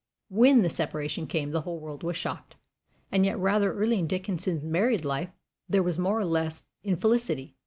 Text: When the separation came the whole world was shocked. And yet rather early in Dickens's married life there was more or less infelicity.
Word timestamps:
When 0.31 0.63
the 0.63 0.69
separation 0.71 1.27
came 1.27 1.51
the 1.51 1.61
whole 1.61 1.79
world 1.79 2.01
was 2.01 2.17
shocked. 2.17 2.55
And 3.11 3.23
yet 3.23 3.37
rather 3.37 3.71
early 3.71 3.99
in 3.99 4.07
Dickens's 4.07 4.63
married 4.63 5.05
life 5.05 5.29
there 5.69 5.83
was 5.83 5.99
more 5.99 6.19
or 6.19 6.25
less 6.25 6.63
infelicity. 6.83 7.55